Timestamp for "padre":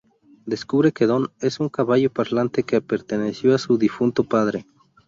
4.23-4.65